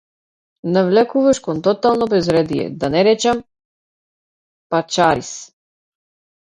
[0.75, 3.43] Навлекуваш кон тотално безредие, да не речам-
[4.69, 5.29] пачариз!